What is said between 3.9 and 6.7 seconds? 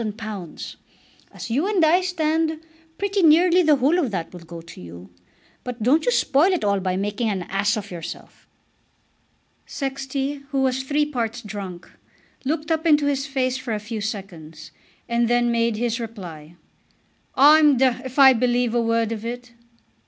of that will go to you. But don't you spoil it